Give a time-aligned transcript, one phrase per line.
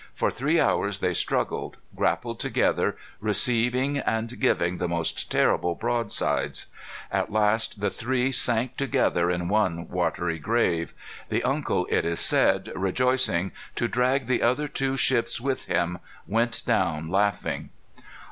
[0.15, 6.71] For three hours they struggled, grappled together, receiving and giving the most terrible broadsides.
[7.11, 10.95] At last the three sank together in one watery grave.
[11.29, 16.63] The uncle, it is said, rejoicing to drag the two other ships with him, went
[16.65, 17.69] down laughing.